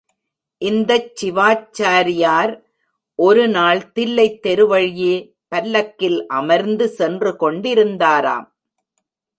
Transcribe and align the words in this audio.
இந்தச் 0.61 1.11
சிவாச்சாரியார் 1.19 2.53
ஒருநாள் 3.19 3.81
தில்லைத் 3.95 4.39
தெருவழியே 4.47 5.15
பல்லக்கில் 5.47 6.19
அமர்ந்து 6.27 6.87
சென்று 6.89 7.35
கொண்டிருந்தாராம். 7.39 8.47